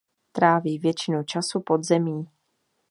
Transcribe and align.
Tráví 0.31 0.79
většinu 0.79 1.23
času 1.23 1.59
pod 1.65 1.83
zemí. 1.83 2.27